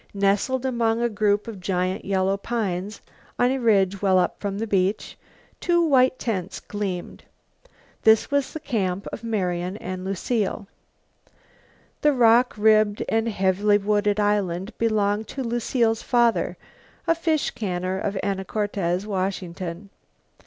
[0.15, 3.01] Nestling among a group of giant yellow pines
[3.37, 5.15] on a ridge well up from the beach,
[5.59, 7.23] two white tents gleamed.
[8.01, 10.65] This was the camp of Marian and Lucile.
[12.01, 16.57] The rock ribbed and heavily wooded island belonged to Lucile's father,
[17.05, 19.91] a fish canner of Anacortes, Washington.